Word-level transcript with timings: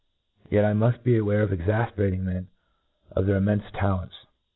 Yet 0.49 0.65
I 0.65 0.73
muft 0.73 1.03
beware 1.03 1.43
of 1.43 1.53
ex 1.53 1.65
afperating 1.69 2.21
men 2.21 2.47
of 3.11 3.27
their 3.27 3.39
immenfe 3.39 3.69
talents. 3.71 4.25